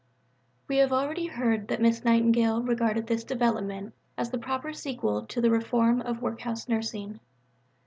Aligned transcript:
We 0.67 0.77
have 0.77 0.89
heard 0.89 1.19
already 1.19 1.29
that 1.67 1.79
Miss 1.79 2.03
Nightingale 2.03 2.63
regarded 2.63 3.05
this 3.05 3.23
development 3.23 3.93
as 4.17 4.31
the 4.31 4.39
proper 4.39 4.73
sequel 4.73 5.27
to 5.27 5.41
the 5.41 5.51
reform 5.51 6.01
of 6.01 6.23
workhouse 6.23 6.67
nursing. 6.67 7.19